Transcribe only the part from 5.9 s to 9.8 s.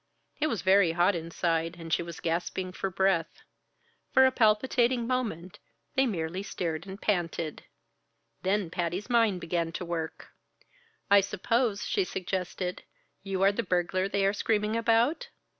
they merely stared and panted. Then Patty's mind began